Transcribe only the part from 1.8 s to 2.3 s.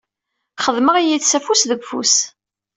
ufus.